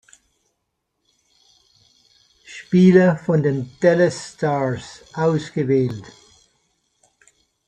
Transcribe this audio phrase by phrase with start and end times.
[2.43, 6.11] Spieler von den Dallas Stars ausgewählt.